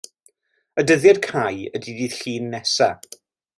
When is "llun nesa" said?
2.23-2.93